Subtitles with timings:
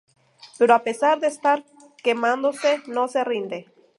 [0.57, 1.63] Pero a pesar de estar
[2.03, 3.59] quemándose no se rinde.